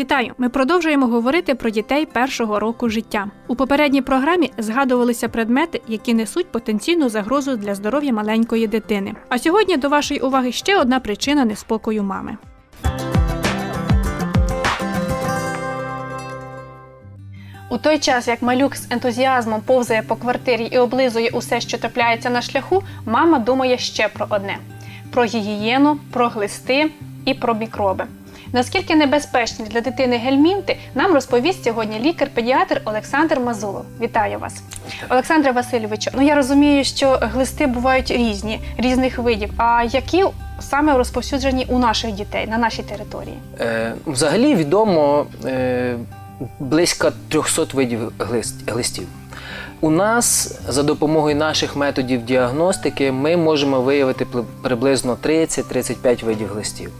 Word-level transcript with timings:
Вітаю! 0.00 0.34
Ми 0.38 0.48
продовжуємо 0.48 1.06
говорити 1.06 1.54
про 1.54 1.70
дітей 1.70 2.06
першого 2.06 2.58
року 2.60 2.88
життя. 2.88 3.30
У 3.48 3.56
попередній 3.56 4.02
програмі 4.02 4.52
згадувалися 4.58 5.28
предмети, 5.28 5.80
які 5.88 6.14
несуть 6.14 6.52
потенційну 6.52 7.08
загрозу 7.08 7.56
для 7.56 7.74
здоров'я 7.74 8.12
маленької 8.12 8.66
дитини. 8.66 9.14
А 9.28 9.38
сьогодні 9.38 9.76
до 9.76 9.88
вашої 9.88 10.20
уваги 10.20 10.52
ще 10.52 10.80
одна 10.80 11.00
причина 11.00 11.44
неспокою 11.44 12.02
мами. 12.02 12.36
У 17.70 17.78
той 17.78 17.98
час, 17.98 18.28
як 18.28 18.42
малюк 18.42 18.76
з 18.76 18.92
ентузіазмом 18.92 19.60
повзає 19.60 20.02
по 20.02 20.16
квартирі 20.16 20.64
і 20.64 20.78
облизує 20.78 21.30
усе, 21.30 21.60
що 21.60 21.78
трапляється 21.78 22.30
на 22.30 22.42
шляху, 22.42 22.82
мама 23.06 23.38
думає 23.38 23.78
ще 23.78 24.08
про 24.08 24.26
одне: 24.30 24.58
про 25.10 25.24
гігієну, 25.24 25.98
про 26.12 26.28
глисти 26.28 26.90
і 27.24 27.34
про 27.34 27.54
мікроби. 27.54 28.06
Наскільки 28.52 28.94
небезпечні 28.96 29.64
для 29.66 29.80
дитини 29.80 30.16
гельмінти, 30.16 30.76
нам 30.94 31.12
розповість 31.14 31.64
сьогодні 31.64 31.98
лікар-педіатр 32.00 32.80
Олександр 32.84 33.40
Мазулов. 33.40 33.84
Вітаю 34.00 34.38
вас, 34.38 34.62
Олександре 35.10 35.52
Васильовичу. 35.52 36.10
Ну 36.14 36.22
я 36.22 36.34
розумію, 36.34 36.84
що 36.84 37.18
глисти 37.22 37.66
бувають 37.66 38.10
різні, 38.10 38.60
різних 38.78 39.18
видів. 39.18 39.50
А 39.56 39.84
які 39.84 40.24
саме 40.60 40.96
розповсюджені 40.98 41.66
у 41.68 41.78
наших 41.78 42.12
дітей 42.12 42.46
на 42.46 42.58
нашій 42.58 42.82
території? 42.82 43.34
Е, 43.60 43.92
Взагалі 44.06 44.54
відомо 44.54 45.26
е, 45.44 45.96
близько 46.58 47.12
300 47.28 47.64
видів 47.72 48.12
глист- 48.18 48.72
глистів. 48.72 49.06
У 49.80 49.90
нас 49.90 50.58
за 50.68 50.82
допомогою 50.82 51.36
наших 51.36 51.76
методів 51.76 52.24
діагностики 52.24 53.12
ми 53.12 53.36
можемо 53.36 53.80
виявити 53.80 54.26
приблизно 54.62 55.18
30-35 55.24 56.24
видів 56.24 56.48
глистів. 56.52 56.90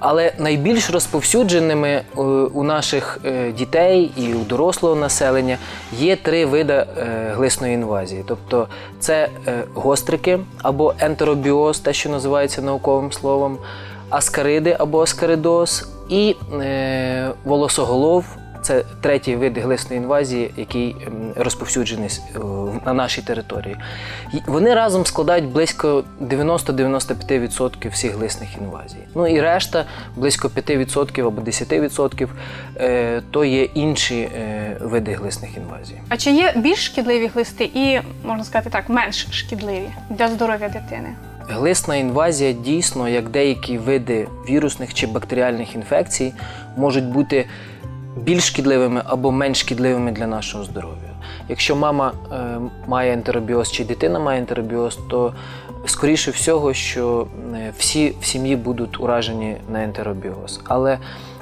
Але 0.00 0.32
найбільш 0.38 0.90
розповсюдженими 0.90 1.88
е, 1.88 2.20
у 2.54 2.62
наших 2.62 3.18
е, 3.24 3.52
дітей 3.52 4.10
і 4.16 4.34
у 4.34 4.44
дорослого 4.44 4.94
населення 4.94 5.58
є 5.98 6.16
три 6.16 6.46
види 6.46 6.72
е, 6.72 6.86
глисної 7.34 7.74
інвазії. 7.74 8.24
Тобто 8.26 8.68
це 9.00 9.28
гострики 9.74 10.38
або 10.62 10.94
ентеробіоз, 10.98 11.78
те, 11.78 11.92
що 11.92 12.08
називається 12.08 12.62
науковим 12.62 13.12
словом, 13.12 13.58
аскариди 14.10 14.76
або 14.78 15.02
аскаридоз, 15.02 15.88
і 16.08 16.36
волосоголов. 17.44 18.24
Це 18.66 18.84
третій 19.00 19.36
вид 19.36 19.58
глисної 19.58 20.02
інвазії, 20.02 20.50
який 20.56 20.96
розповсюджений 21.36 22.08
е, 22.08 22.38
на 22.86 22.92
нашій 22.94 23.22
території. 23.22 23.76
Вони 24.46 24.74
разом 24.74 25.06
складають 25.06 25.44
близько 25.44 26.04
90-95% 26.20 27.90
всіх 27.90 28.14
глисних 28.14 28.56
інвазій. 28.56 28.98
Ну 29.14 29.26
і 29.26 29.40
решта, 29.40 29.84
близько 30.16 30.48
5% 30.48 31.26
або 31.26 31.42
10% 31.42 32.28
е, 32.76 33.22
то 33.30 33.44
є 33.44 33.64
інші 33.64 34.16
е, 34.16 34.76
види 34.80 35.12
глисних 35.12 35.56
інвазій. 35.56 36.00
А 36.08 36.16
чи 36.16 36.30
є 36.30 36.52
більш 36.56 36.86
шкідливі 36.86 37.26
глисти 37.26 37.70
і 37.74 38.00
можна 38.24 38.44
сказати 38.44 38.70
так, 38.70 38.88
менш 38.88 39.26
шкідливі 39.30 39.88
для 40.10 40.28
здоров'я 40.28 40.68
дитини? 40.68 41.08
Глисна 41.48 41.96
інвазія 41.96 42.52
дійсно, 42.52 43.08
як 43.08 43.28
деякі 43.28 43.78
види 43.78 44.28
вірусних 44.48 44.94
чи 44.94 45.06
бактеріальних 45.06 45.74
інфекцій, 45.74 46.32
можуть 46.76 47.04
бути 47.04 47.46
більш 48.16 48.46
шкідливими 48.46 49.02
або 49.04 49.32
менш 49.32 49.60
шкідливими 49.60 50.12
для 50.12 50.26
нашого 50.26 50.64
здоров'я. 50.64 51.10
Якщо 51.48 51.76
мама 51.76 52.12
е, 52.32 52.58
має 52.86 53.12
ентеробіоз 53.12 53.72
чи 53.72 53.84
дитина 53.84 54.18
має 54.18 54.40
ентеробіоз, 54.40 54.98
то 55.10 55.34
скоріше 55.86 56.30
всього, 56.30 56.74
що 56.74 57.26
е, 57.54 57.72
всі 57.78 58.14
в 58.20 58.24
сім'ї 58.24 58.56
будуть 58.56 59.00
уражені 59.00 59.56
на 59.72 59.84
ентеробіоз. 59.84 60.60
Але 60.64 60.98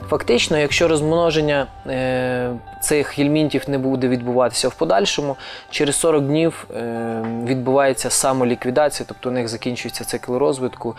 фактично, 0.08 0.58
якщо 0.58 0.88
розмноження 0.88 1.66
е, 1.86 2.50
цих 2.82 3.18
гельмінтів 3.18 3.62
не 3.68 3.78
буде 3.78 4.08
відбуватися 4.08 4.68
в 4.68 4.74
подальшому, 4.74 5.36
через 5.70 5.96
40 5.96 6.24
днів 6.24 6.66
е, 6.76 7.24
відбувається 7.44 8.10
самоліквідація, 8.10 9.06
тобто 9.08 9.28
у 9.28 9.32
них 9.32 9.48
закінчується 9.48 10.04
цикл 10.04 10.36
розвитку, 10.36 10.96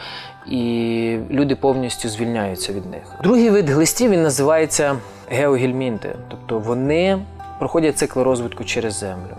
і 0.47 1.17
люди 1.29 1.55
повністю 1.55 2.09
звільняються 2.09 2.73
від 2.73 2.85
них. 2.85 3.01
Другий 3.23 3.49
вид 3.49 3.69
глистів 3.69 4.11
він 4.11 4.23
називається 4.23 4.95
геогельмінти, 5.29 6.15
тобто 6.27 6.59
вони 6.59 7.19
проходять 7.59 7.97
цикл 7.97 8.21
розвитку 8.21 8.63
через 8.63 8.93
землю. 8.93 9.37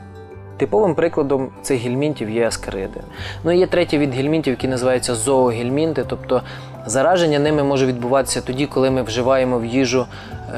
Типовим 0.56 0.94
прикладом 0.94 1.48
цих 1.62 1.80
гельмінтів 1.80 2.30
є 2.30 2.46
аскариди. 2.46 3.00
Ну 3.44 3.52
і 3.52 3.58
є 3.58 3.66
третій 3.66 3.98
від 3.98 4.14
гельмінтів, 4.14 4.52
який 4.52 4.70
називається 4.70 5.14
зоогельмінти, 5.14 6.04
тобто 6.08 6.42
зараження 6.86 7.38
ними 7.38 7.62
може 7.62 7.86
відбуватися 7.86 8.40
тоді, 8.40 8.66
коли 8.66 8.90
ми 8.90 9.02
вживаємо 9.02 9.58
в 9.58 9.64
їжу 9.64 10.06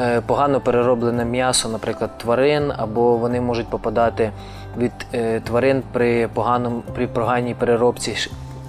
е, 0.00 0.20
погано 0.26 0.60
перероблене 0.60 1.24
м'ясо, 1.24 1.68
наприклад, 1.68 2.18
тварин, 2.18 2.72
або 2.76 3.16
вони 3.16 3.40
можуть 3.40 3.68
попадати 3.68 4.30
від 4.78 4.92
е, 5.14 5.40
тварин 5.40 5.82
при 5.92 6.28
поганому 6.28 6.82
при 6.94 7.06
поганій 7.06 7.54
переробці 7.54 8.16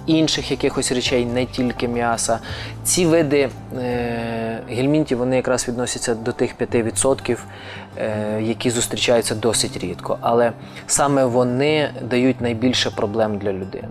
інших 0.06 0.50
якихось 0.50 0.92
речей, 0.92 1.26
не 1.26 1.46
тільки 1.46 1.88
м'яса. 1.88 2.38
Ці 2.84 3.06
види 3.06 3.48
гельмінтів 4.68 5.18
вони 5.18 5.36
якраз 5.36 5.68
відносяться 5.68 6.14
до 6.14 6.32
тих 6.32 6.54
5%, 6.56 7.38
е, 7.98 8.42
які 8.42 8.70
зустрічаються 8.70 9.34
досить 9.34 9.76
рідко. 9.76 10.18
Але 10.20 10.52
саме 10.86 11.24
вони 11.24 11.90
дають 12.10 12.40
найбільше 12.40 12.90
проблем 12.90 13.38
для 13.38 13.52
людини, 13.52 13.88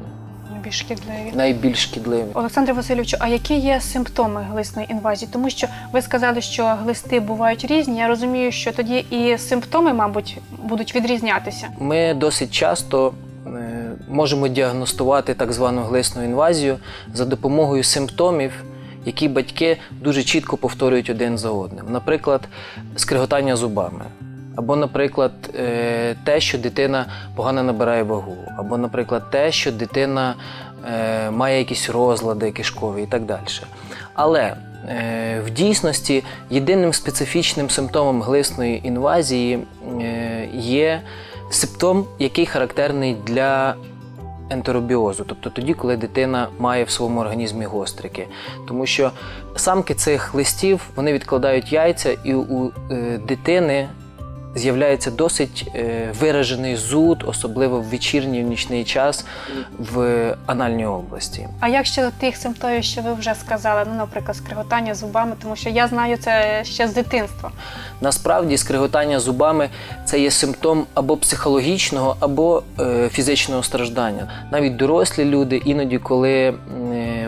Більш 0.64 0.80
шкідливі. 0.80 1.32
найбільш 1.34 1.84
шкідливі. 1.84 2.26
Олександре 2.34 2.74
Васильовичу, 2.74 3.18
а 3.20 3.28
які 3.28 3.56
є 3.60 3.82
симптоми 3.82 4.46
глисної 4.52 4.92
інвазії? 4.92 5.30
Тому 5.34 5.50
що 5.50 5.68
ви 5.94 6.02
сказали, 6.02 6.42
що 6.42 6.66
глисти 6.66 7.20
бувають 7.20 7.66
різні. 7.66 7.98
Я 7.98 8.08
розумію, 8.08 8.52
що 8.52 8.72
тоді 8.72 8.98
і 8.98 9.38
симптоми, 9.38 9.94
мабуть, 9.94 10.38
будуть 10.64 10.96
відрізнятися. 10.96 11.68
Ми 11.80 12.14
досить 12.14 12.52
часто 12.52 13.14
е, 13.48 13.50
можемо 14.10 14.48
діагностувати 14.48 15.34
так 15.34 15.52
звану 15.54 15.82
глисну 15.82 16.24
інвазію 16.24 16.78
за 17.14 17.26
допомогою 17.26 17.84
симптомів, 17.84 18.64
які 19.06 19.28
батьки 19.28 19.78
дуже 19.92 20.24
чітко 20.24 20.58
повторюють 20.58 21.10
один 21.10 21.38
за 21.38 21.50
одним. 21.50 21.86
Наприклад, 21.90 22.42
скриготання 22.96 23.56
зубами. 23.56 24.06
Або, 24.56 24.76
наприклад, 24.76 25.32
е, 25.60 26.16
те, 26.24 26.40
що 26.40 26.58
дитина 26.58 27.06
погано 27.36 27.64
набирає 27.64 28.04
вагу, 28.04 28.38
або, 28.58 28.78
наприклад, 28.78 29.32
те, 29.32 29.52
що 29.52 29.72
дитина 29.72 30.36
е, 30.94 31.32
має 31.32 31.58
якісь 31.60 31.90
розлади 31.90 32.52
кишкові 32.52 33.04
і 33.04 33.06
так 33.06 33.26
далі. 33.26 33.42
Але 34.14 34.56
е, 34.90 35.42
в 35.46 35.50
дійсності 35.50 36.24
єдиним 36.50 36.94
специфічним 36.94 37.70
симптомом 37.70 38.22
глисної 38.22 38.88
інвазії 38.88 39.60
є 40.54 41.02
симптом, 41.50 42.06
який 42.20 42.46
характерний 42.46 43.18
для 43.28 43.76
ентеробіозу, 44.50 45.24
тобто 45.28 45.50
тоді, 45.50 45.74
коли 45.74 45.98
дитина 45.98 46.48
має 46.60 46.84
в 46.84 46.90
своєму 46.90 47.20
організмі 47.20 47.66
гострики. 47.66 48.28
Тому 48.68 48.86
що 48.86 49.12
самки 49.56 49.94
цих 49.94 50.34
листів 50.34 50.82
вони 50.96 51.14
відкладають 51.14 51.74
яйця, 51.74 52.18
і 52.24 52.34
у 52.34 52.72
е, 52.92 53.20
дитини 53.28 53.90
з'являється 54.56 55.12
досить 55.12 55.68
е, 55.76 56.10
виражений 56.20 56.76
зуд, 56.76 57.24
особливо 57.28 57.80
в 57.80 57.84
вечірній 57.84 58.44
в 58.44 58.48
нічний 58.48 58.84
час 58.84 59.26
в 59.80 60.36
анальній 60.46 60.86
області. 60.86 61.48
А 61.60 61.68
як 61.68 61.86
щодо 61.86 62.08
тих 62.20 62.38
симптомів, 62.38 62.84
що 62.84 63.02
ви 63.02 63.14
вже 63.14 63.36
сказали, 63.36 63.82
ну, 63.92 63.98
наприклад, 63.98 64.38
скриготання 64.38 64.96
зубами, 64.96 65.32
тому 65.42 65.56
що 65.56 65.70
я 65.70 65.88
знаю 65.88 66.18
це 66.18 66.62
ще 66.64 66.88
з 66.88 66.94
дитинства. 66.94 67.52
Насправді, 68.02 68.58
скриготання 68.58 69.20
зубами 69.20 69.70
це 70.06 70.20
є 70.20 70.32
симптом 70.32 70.86
або 70.94 71.18
психологічного, 71.18 72.16
або 72.20 72.64
е, 72.80 73.10
фізичного 73.10 73.64
страждання. 73.64 74.28
Навіть 74.52 74.76
дорослі 74.76 75.26
люди, 75.26 75.62
іноді, 75.66 75.98
коли 75.98 76.48
м, 76.48 76.56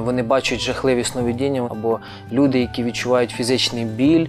вони 0.02 0.24
бачать 0.24 0.60
жахливі 0.60 1.04
сновидіння, 1.04 1.68
або 1.72 2.00
люди, 2.32 2.60
які 2.60 2.84
відчувають 2.84 3.30
фізичний 3.30 3.86
біль 3.86 4.28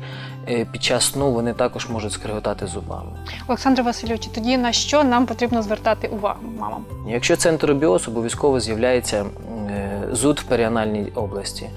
е, 0.49 0.67
під 0.73 0.83
час 0.83 1.13
сну, 1.13 1.33
вони 1.33 1.53
також 1.53 1.89
можуть 1.89 2.13
скриготати 2.13 2.67
зубами. 2.67 3.11
Олександре 3.49 3.83
Васильовичу, 3.83 4.31
тоді 4.35 4.59
на 4.59 4.73
що 4.73 5.05
нам 5.05 5.27
потрібно 5.27 5.63
звертати 5.63 6.09
увагу 6.09 6.39
мамам? 6.59 6.85
Якщо 7.09 7.37
це 7.37 7.49
ентеробіоз, 7.49 8.09
обов'язково 8.09 8.61
з'являється 8.61 9.25
е, 9.71 10.09
зуд 10.13 10.39
в 10.39 10.43
періанальній 10.43 11.13
області. 11.15 11.71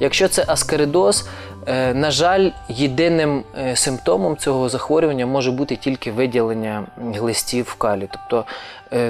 Якщо 0.00 0.28
це 0.28 0.44
аскаридоз, 0.48 1.28
е, 1.66 1.94
на 1.94 2.10
жаль, 2.10 2.50
єдиним 2.68 3.42
симптомом 3.74 4.36
цього 4.36 4.68
захворювання 4.68 5.26
може 5.26 5.50
бути 5.50 5.76
тільки 5.76 6.12
виділення 6.12 6.86
глистів 7.14 7.64
в 7.64 7.74
калі. 7.74 8.08
Тобто 8.12 8.44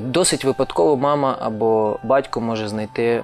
досить 0.03 0.45
випадково 0.45 0.97
мама 0.97 1.37
або 1.41 1.99
батько 2.03 2.41
може 2.41 2.69
знайти 2.69 3.23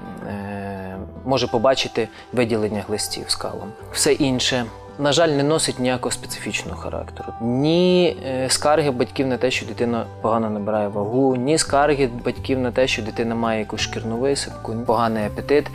може 1.28 1.46
побачити 1.46 2.08
виділення 2.32 2.84
глистів 2.88 3.24
скалом. 3.28 3.72
Все 3.92 4.12
інше. 4.12 4.64
На 4.98 5.12
жаль, 5.12 5.28
не 5.28 5.42
носить 5.42 5.78
ніякого 5.78 6.12
специфічного 6.12 6.80
характеру. 6.80 7.32
Ні 7.40 8.16
е, 8.26 8.46
скарги 8.50 8.90
батьків 8.90 9.26
на 9.26 9.36
те, 9.36 9.50
що 9.50 9.66
дитина 9.66 10.04
погано 10.20 10.50
набирає 10.50 10.88
вагу, 10.88 11.36
ні 11.36 11.58
скарги 11.58 12.08
батьків 12.24 12.58
на 12.58 12.72
те, 12.72 12.86
що 12.86 13.02
дитина 13.02 13.34
має 13.34 13.60
якусь 13.60 13.80
шкірну 13.80 14.16
висипку, 14.16 14.74
поганий 14.86 15.24
апетит. 15.24 15.66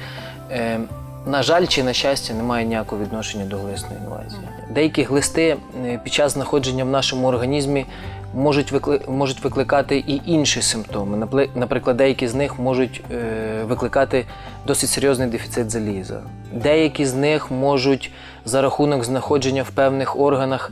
Е, 0.52 0.80
на 1.26 1.44
жаль, 1.44 1.66
чи 1.66 1.84
на 1.84 1.94
щастя, 1.94 2.34
немає 2.34 2.66
ніякого 2.66 3.02
відношення 3.02 3.46
до 3.46 3.58
глисної 3.58 3.98
інвазії. 4.04 4.42
Деякі 4.70 5.04
глисти 5.04 5.58
е, 5.86 6.00
під 6.04 6.14
час 6.14 6.34
знаходження 6.34 6.84
в 6.84 6.90
нашому 6.90 7.28
організмі 7.28 7.86
можуть, 8.34 8.72
викли... 8.72 9.00
можуть 9.08 9.44
викликати 9.44 9.98
і 9.98 10.22
інші 10.26 10.62
симптоми. 10.62 11.28
Наприклад, 11.56 11.98
деякі 11.98 12.28
з 12.28 12.36
них 12.36 12.60
можуть 12.60 13.04
е, 13.12 13.64
викликати 13.64 14.26
досить 14.68 14.90
серйозний 14.90 15.28
дефіцит 15.28 15.72
заліза. 15.72 16.22
Деякі 16.54 17.06
з 17.06 17.14
них 17.14 17.52
можуть 17.52 18.12
за 18.46 18.62
рахунок 18.62 19.04
знаходження 19.04 19.64
в 19.64 19.70
певних 19.70 20.20
органах 20.20 20.72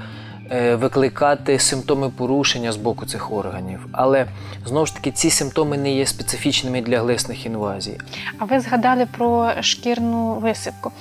викликати 0.74 1.60
симптоми 1.60 2.10
порушення 2.10 2.72
з 2.72 2.78
боку 2.78 3.06
цих 3.06 3.32
органів. 3.32 3.88
Але 3.92 4.26
знову 4.66 4.86
ж 4.86 4.96
таки 4.96 5.12
ці 5.12 5.30
симптоми 5.30 5.78
не 5.78 5.94
є 5.94 6.06
специфічними 6.06 6.82
для 6.82 7.00
глисних 7.00 7.46
інвазій. 7.46 7.98
А 8.40 8.46
ви 8.46 8.60
згадали 8.60 9.08
про 9.18 9.52
шкірну 9.62 10.34
висипку. 10.34 10.92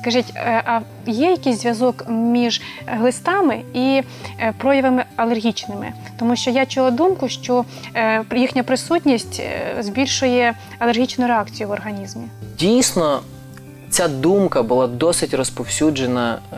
Скажіть, 0.00 0.32
е, 0.34 0.62
а 0.66 0.80
є 1.06 1.30
якийсь 1.30 1.60
зв'язок 1.60 2.04
між 2.08 2.62
глистами 2.86 3.62
і 3.74 4.02
е, 4.40 4.54
проявами 4.58 5.04
алергічними? 5.16 5.92
Тому 6.18 6.36
що 6.36 6.50
я 6.50 6.66
чула 6.66 6.90
думку, 6.90 7.28
що 7.28 7.64
е, 7.94 8.24
їхня 8.36 8.62
присутність 8.62 9.40
е, 9.40 9.82
збільшує 9.82 10.54
алергічну 10.78 11.26
реакцію 11.26 11.68
в 11.68 11.72
організмі. 11.72 12.24
Дійсно, 12.58 13.20
ця 13.90 14.08
думка 14.08 14.62
була 14.62 14.86
досить 14.86 15.34
розповсюджена 15.34 16.38
е, 16.52 16.56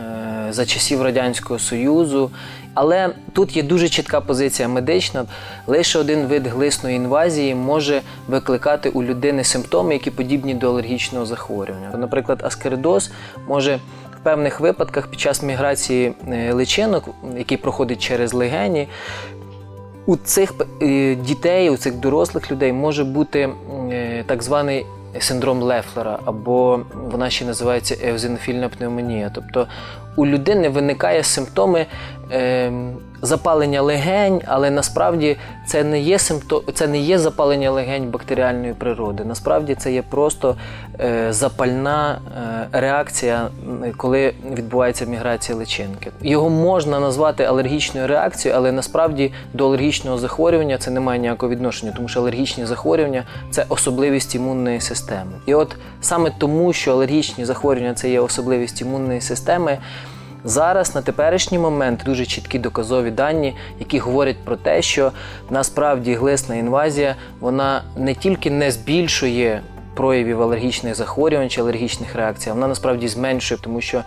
за 0.50 0.66
часів 0.66 1.02
Радянського 1.02 1.58
Союзу, 1.58 2.30
але 2.74 3.10
тут 3.32 3.56
є 3.56 3.62
дуже 3.62 3.88
чітка 3.88 4.20
позиція 4.20 4.68
медична. 4.68 5.24
Лише 5.66 5.98
один 5.98 6.26
вид 6.26 6.46
глисної 6.46 6.96
інвазії 6.96 7.54
може 7.54 8.02
викликати 8.28 8.88
у 8.88 9.02
людини 9.02 9.44
симптоми, 9.44 9.92
які 9.92 10.10
подібні 10.10 10.54
до 10.54 10.68
алергічного 10.68 11.26
захворювання. 11.26 11.90
Наприклад, 11.98 12.40
аскеридоз 12.44 13.10
може 13.48 13.78
в 14.16 14.22
певних 14.22 14.60
випадках 14.60 15.06
під 15.06 15.20
час 15.20 15.42
міграції 15.42 16.12
е, 16.28 16.52
личинок, 16.52 17.08
який 17.36 17.56
проходить 17.56 18.02
через 18.02 18.34
легені, 18.34 18.88
у 20.06 20.16
цих 20.16 20.54
е, 20.82 21.14
дітей, 21.14 21.70
у 21.70 21.76
цих 21.76 21.94
дорослих 21.94 22.50
людей 22.50 22.72
може 22.72 23.04
бути 23.04 23.48
е, 23.90 24.24
так 24.26 24.42
званий 24.42 24.86
синдром 25.19 25.62
Лефлера, 25.62 26.19
або 26.25 26.81
вона 26.94 27.31
ще 27.31 27.44
називається 27.44 27.96
еозинофільна 28.05 28.69
пневмонія. 28.69 29.31
Тобто 29.34 29.66
у 30.16 30.26
людини 30.26 30.69
виникає 30.69 31.22
симптоми 31.22 31.87
е, 32.32 32.72
запалення 33.23 33.82
легень, 33.82 34.43
але 34.47 34.70
насправді 34.70 35.37
це 35.67 35.85
не 35.85 36.00
є 36.00 36.19
симптом, 36.19 36.61
це 36.75 36.87
не 36.87 36.99
є 36.99 37.19
запалення 37.19 37.70
легень 37.70 38.11
бактеріальної 38.11 38.75
природи. 38.75 39.25
Насправді 39.25 39.75
це 39.75 39.93
є 39.93 40.03
просто 40.03 40.56
е, 41.00 41.32
запальна 41.32 42.19
е, 42.73 42.81
реакція, 42.81 43.49
коли 43.97 44.32
відбувається 44.56 45.05
міграція 45.05 45.59
личинки. 45.59 46.11
Його 46.23 46.50
можна 46.50 47.00
назвати 47.00 47.44
алергічною 47.44 48.06
реакцією, 48.06 48.59
але 48.59 48.73
насправді 48.73 49.32
до 49.55 49.67
алергічного 49.67 50.19
захворювання 50.19 50.79
це 50.79 50.91
не 50.91 51.00
має 51.00 51.20
ніякого 51.20 51.53
відношення, 51.53 51.93
тому 51.97 52.09
що 52.09 52.20
алергічні 52.20 52.67
захворювання 52.67 53.25
це 53.50 53.65
особливість 53.69 54.35
імунної 54.35 54.81
системи. 54.81 55.32
І 55.47 55.55
от 55.55 55.76
саме 56.00 56.32
тому, 56.38 56.73
що 56.73 56.93
алергічні 56.93 57.44
захворювання 57.44 57.94
це 57.94 58.11
є 58.11 58.20
особливість 58.20 58.81
імунної 58.81 59.20
системи. 59.20 59.79
Зараз 60.44 60.94
на 60.94 61.02
теперішній 61.02 61.58
момент 61.58 62.02
дуже 62.05 62.26
чіткі 62.26 62.58
доказові 62.58 63.11
дані, 63.11 63.56
які 63.79 63.99
говорять 63.99 64.37
про 64.44 64.56
те, 64.56 64.82
що 64.82 65.12
насправді 65.50 66.14
глисна 66.14 66.55
інвазія 66.56 67.17
вона 67.40 67.82
не 67.96 68.14
тільки 68.14 68.50
не 68.50 68.70
збільшує 68.70 69.62
проявів 69.94 70.43
алергічних 70.43 70.94
захворювань 70.94 71.50
чи 71.50 71.61
алергічних 71.61 72.14
реакцій, 72.14 72.50
а 72.50 72.52
вона 72.52 72.69
насправді 72.69 73.08
зменшує, 73.08 73.61
тому 73.62 73.81
що 73.81 74.02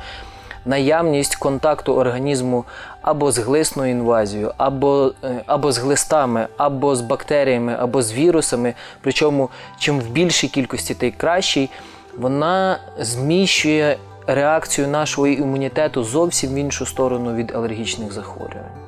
наявність 0.65 1.35
контакту 1.35 1.95
організму 1.95 2.65
або 3.01 3.31
з 3.31 3.37
глисною 3.37 3.91
інвазією, 3.91 4.53
або, 4.57 5.13
е, 5.23 5.43
або 5.45 5.71
з 5.71 5.77
глистами, 5.77 6.47
або 6.57 6.95
з 6.95 7.01
бактеріями, 7.01 7.75
або 7.79 8.01
з 8.01 8.13
вірусами, 8.13 8.73
причому 9.01 9.49
чим 9.79 9.99
в 9.99 10.09
більшій 10.09 10.47
кількості, 10.47 10.93
тим 10.93 11.13
кращий, 11.17 11.69
вона 12.17 12.79
зміщує 12.99 13.97
реакцію 14.27 14.87
нашого 14.87 15.27
імунітету 15.27 16.03
зовсім 16.03 16.53
в 16.53 16.55
іншу 16.55 16.85
сторону 16.85 17.33
від 17.33 17.51
алергічних 17.55 18.11
захворювань. 18.11 18.81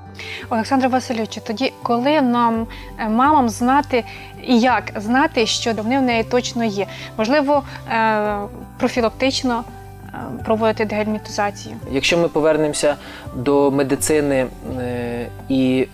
Олександре 0.49 0.87
Васильовичу, 0.87 1.41
тоді 1.47 1.73
коли 1.83 2.21
нам 2.21 2.67
е, 2.99 3.09
мамам 3.09 3.49
знати 3.49 4.03
і 4.47 4.59
як 4.59 4.91
знати, 4.95 5.45
що 5.45 5.73
вони 5.73 5.99
в 5.99 6.01
неї 6.01 6.23
точно 6.23 6.63
є? 6.63 6.87
Можливо, 7.17 7.63
е, 7.91 8.37
профілактично 8.79 9.63
е, 10.13 10.17
проводити 10.45 10.85
дегельмінтизацію. 10.85 11.75
Якщо 11.91 12.17
ми 12.17 12.27
повернемося 12.27 12.95
до 13.35 13.71
медицини 13.71 14.47
і 15.49 15.87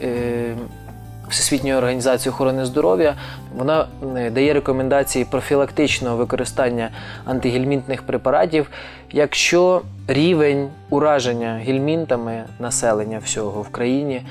Всесвітньої 1.30 1.76
організації 1.76 2.34
охорони 2.34 2.66
здоров'я, 2.66 3.16
вона 3.58 3.88
дає 4.31 4.54
рекомендації 4.54 5.26
профілактичного 5.26 6.18
використання 6.18 6.90
антигельмінтних 7.26 8.04
препаратів, 8.04 8.70
якщо 9.12 9.81
рівень 10.08 10.70
ураження 10.90 11.62
гельмінтами 11.66 12.44
населення 12.60 13.20
всього 13.20 13.62
в 13.62 13.70
країні 13.70 14.22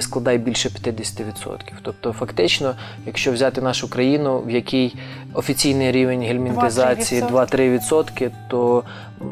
складає 0.00 0.38
більше 0.38 0.68
50%. 0.68 1.58
Тобто, 1.82 2.12
фактично, 2.12 2.74
якщо 3.06 3.32
взяти 3.32 3.60
нашу 3.60 3.90
країну, 3.90 4.42
в 4.46 4.50
якій 4.50 4.94
офіційний 5.34 5.92
рівень 5.92 6.22
гельмінтизації 6.22 7.22
2-3%, 7.22 8.30
то 8.48 8.84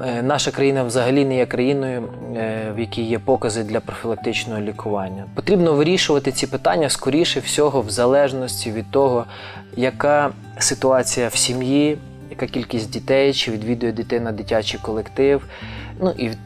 е, 0.02 0.22
наша 0.22 0.50
країна 0.50 0.84
взагалі 0.84 1.24
не 1.24 1.36
є 1.36 1.46
країною, 1.46 2.08
е, 2.36 2.72
в 2.76 2.80
якій 2.80 3.02
є 3.02 3.18
покази 3.18 3.64
для 3.64 3.80
профілактичного 3.80 4.60
лікування. 4.60 5.24
Потрібно 5.34 5.72
вирішувати 5.72 6.32
ці 6.32 6.46
питання 6.46 6.88
скоріше 6.88 7.40
всього, 7.40 7.82
в 7.82 7.90
залежності 7.90 8.72
від 8.72 8.90
того, 8.90 9.24
яка 9.76 10.30
ситуація 10.58 11.28
в 11.28 11.34
сім'ї, 11.34 11.98
яка 12.30 12.46
кількість 12.46 12.90
дітей, 12.90 13.32
чи 13.34 13.50
відвідує 13.50 13.92
дитина 13.92 14.32
дитячий 14.32 14.80
колектив, 14.82 15.46
ну 16.00 16.14
і 16.16 16.28
від 16.28 16.38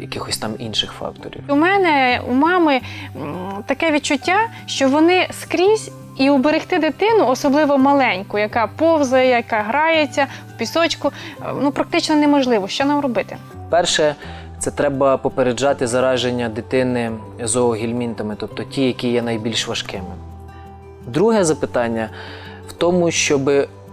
якихось 0.00 0.38
там 0.38 0.54
інших 0.58 0.92
факторів. 0.92 1.42
У 1.48 1.56
мене 1.56 2.20
у 2.28 2.32
мами 2.32 2.80
таке 3.66 3.92
відчуття, 3.92 4.38
що 4.66 4.88
вони 4.88 5.28
скрізь. 5.30 5.90
І 6.16 6.30
уберегти 6.30 6.78
дитину, 6.78 7.26
особливо 7.26 7.78
маленьку, 7.78 8.38
яка 8.38 8.66
повзає, 8.66 9.28
яка 9.28 9.62
грається 9.62 10.26
в 10.54 10.58
пісочку, 10.58 11.12
е, 11.42 11.44
ну 11.62 11.70
практично 11.70 12.16
неможливо. 12.16 12.68
Що 12.68 12.84
нам 12.84 13.00
робити? 13.00 13.36
Перше, 13.70 14.14
це 14.58 14.70
треба 14.70 15.16
попереджати 15.16 15.86
зараження 15.86 16.48
дитини 16.48 17.10
зоогельмінтами, 17.42 18.36
тобто 18.40 18.64
ті, 18.64 18.82
які 18.82 19.08
є 19.08 19.22
найбільш 19.22 19.68
важкими. 19.68 20.14
Друге 21.06 21.44
запитання 21.44 22.08
в 22.68 22.72
тому, 22.72 23.10
щоб 23.10 23.50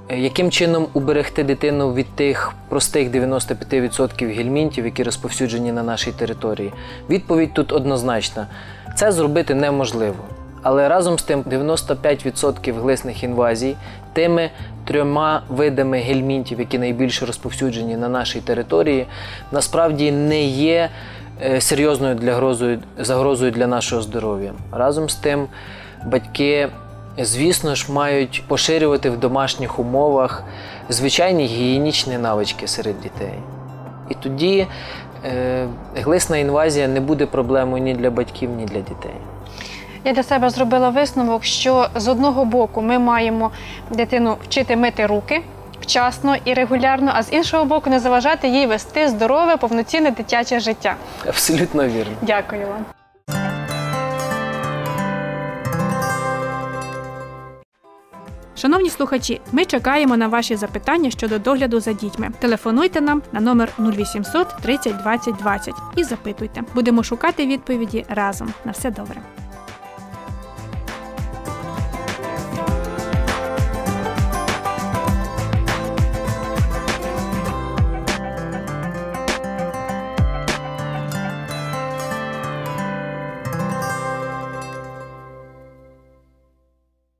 яким 0.09 0.51
чином 0.51 0.87
уберегти 0.93 1.43
дитину 1.43 1.93
від 1.93 2.15
тих 2.15 2.53
простих 2.69 3.09
95% 3.09 4.33
гельмінтів, 4.33 4.85
які 4.85 5.03
розповсюджені 5.03 5.71
на 5.71 5.83
нашій 5.83 6.11
території. 6.11 6.73
Відповідь 7.09 7.53
тут 7.53 7.71
однозначна: 7.71 8.47
це 8.95 9.11
зробити 9.11 9.55
неможливо. 9.55 10.23
Але 10.63 10.89
разом 10.89 11.19
з 11.19 11.23
тим 11.23 11.41
95% 11.41 12.81
глисних 12.81 13.23
інвазій 13.23 13.75
тими 14.13 14.49
трьома 14.85 15.41
видами 15.49 15.97
гельмінтів, 15.97 16.59
які 16.59 16.79
найбільше 16.79 17.25
розповсюджені 17.25 17.97
на 17.97 18.09
нашій 18.09 18.39
території, 18.39 19.05
насправді 19.51 20.11
не 20.11 20.43
є 20.45 20.89
е, 21.41 21.61
серйозною 21.61 22.15
для 22.15 22.35
грозою, 22.35 22.79
загрозою 22.99 23.51
для 23.51 23.67
нашого 23.67 24.01
здоров'я. 24.01 24.53
Разом 24.71 25.09
з 25.09 25.15
тим, 25.15 25.47
батьки, 26.05 26.69
звісно 27.17 27.75
ж, 27.75 27.91
мають 27.91 28.43
поширювати 28.47 29.09
в 29.09 29.19
домашніх 29.19 29.79
умовах 29.79 30.43
звичайні 30.89 31.45
гігієнічні 31.45 32.17
навички 32.17 32.67
серед 32.67 33.01
дітей. 33.01 33.33
І 34.09 34.13
тоді 34.13 34.67
е, 35.25 35.67
глисна 35.95 36.37
інвазія 36.37 36.87
не 36.87 36.99
буде 36.99 37.25
проблемою 37.25 37.83
ні 37.83 37.93
для 37.93 38.09
батьків, 38.09 38.49
ні 38.49 38.65
для 38.65 38.79
дітей. 38.79 39.15
Я 40.05 40.13
для 40.13 40.23
себе 40.23 40.49
зробила 40.49 40.89
висновок, 40.89 41.43
що 41.43 41.87
з 41.95 42.07
одного 42.07 42.45
боку 42.45 42.81
ми 42.81 42.99
маємо 42.99 43.51
дитину 43.91 44.37
вчити 44.43 44.75
мити 44.75 45.05
руки 45.05 45.43
вчасно 45.81 46.35
і 46.45 46.53
регулярно, 46.53 47.11
а 47.15 47.23
з 47.23 47.33
іншого 47.33 47.65
боку, 47.65 47.89
не 47.89 47.99
заважати 47.99 48.47
їй 48.47 48.65
вести 48.65 49.07
здорове, 49.07 49.57
повноцінне 49.57 50.11
дитяче 50.11 50.59
життя. 50.59 50.95
Абсолютно 51.27 51.87
вірно. 51.87 52.13
Дякую 52.21 52.67
вам. 52.67 52.96
Шановні 58.57 58.89
слухачі, 58.89 59.41
ми 59.51 59.65
чекаємо 59.65 60.17
на 60.17 60.27
ваші 60.27 60.55
запитання 60.55 61.11
щодо 61.11 61.39
догляду 61.39 61.79
за 61.79 61.93
дітьми. 61.93 62.29
Телефонуйте 62.39 63.01
нам 63.01 63.21
на 63.31 63.39
номер 63.39 63.69
0800 63.79 64.47
30 64.61 64.97
20 64.97 65.35
20 65.35 65.73
і 65.95 66.03
запитуйте. 66.03 66.63
Будемо 66.75 67.03
шукати 67.03 67.45
відповіді 67.45 68.05
разом. 68.09 68.53
На 68.65 68.71
все 68.71 68.91
добре. 68.91 69.21